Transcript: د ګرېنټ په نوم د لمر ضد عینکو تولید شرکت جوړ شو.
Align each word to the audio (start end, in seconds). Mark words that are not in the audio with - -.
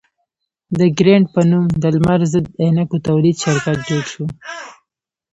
د 0.79 0.79
ګرېنټ 0.97 1.25
په 1.35 1.41
نوم 1.49 1.65
د 1.81 1.83
لمر 1.95 2.19
ضد 2.31 2.45
عینکو 2.61 2.97
تولید 3.07 3.35
شرکت 3.43 3.77
جوړ 3.87 4.03
شو. 4.13 4.25